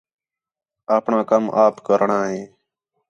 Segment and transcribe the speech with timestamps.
[0.95, 2.41] آپݨاں کَم آپ کرݨاں ہِے